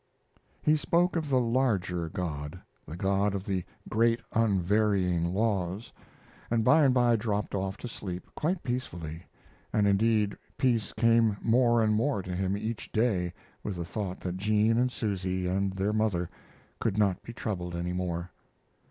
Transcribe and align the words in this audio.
He 0.63 0.75
spoke 0.75 1.15
of 1.15 1.29
the 1.29 1.39
larger 1.39 2.09
God 2.09 2.59
the 2.87 2.97
God 2.97 3.35
of 3.35 3.45
the 3.45 3.63
great 3.87 4.19
unvarying 4.33 5.25
laws, 5.25 5.93
and 6.49 6.63
by 6.65 6.83
and 6.85 6.91
by 6.91 7.15
dropped 7.15 7.53
off 7.53 7.77
to 7.77 7.87
sleep, 7.87 8.25
quite 8.35 8.63
peacefully, 8.63 9.27
and 9.71 9.85
indeed 9.85 10.35
peace 10.57 10.91
came 10.93 11.37
more 11.39 11.83
and 11.83 11.93
more 11.93 12.23
to 12.23 12.35
him 12.35 12.57
each 12.57 12.91
day 12.91 13.31
with 13.61 13.75
the 13.75 13.85
thought 13.85 14.19
that 14.21 14.37
Jean 14.37 14.79
and 14.79 14.91
Susy 14.91 15.45
and 15.45 15.73
their 15.73 15.93
mother 15.93 16.31
could 16.79 16.97
not 16.97 17.21
be 17.21 17.31
troubled 17.31 17.75
any 17.75 17.93
more. 17.93 18.31